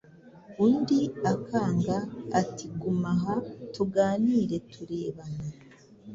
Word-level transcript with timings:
undi 0.65 0.99
akanga; 1.31 1.97
ati 2.39 2.65
«Guma 2.79 3.11
aha 3.15 3.35
tuganire 3.73 4.57
turebana, 4.71 5.43